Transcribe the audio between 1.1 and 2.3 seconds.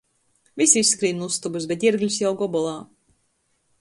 nu ustobys, bet Ierglis